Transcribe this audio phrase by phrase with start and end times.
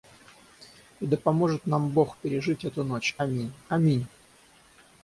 [0.99, 4.07] «И да поможет нам бог пережить эту ночь, аминь!»— «Аминь!»